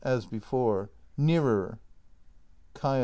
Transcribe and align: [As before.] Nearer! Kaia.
[As 0.03 0.25
before.] 0.25 0.89
Nearer! 1.15 1.77
Kaia. 2.73 2.99